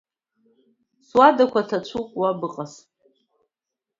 [1.07, 2.73] Суадақәа ҭацәуп, уа быҟаз!